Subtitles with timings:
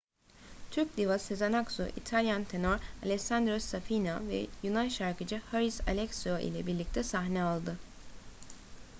[0.71, 7.03] türk diva sezen aksu i̇talyan tenor alessandro safina ve yunan şarkıcı haris alexiou ile birlikte
[7.03, 7.77] sahne aldı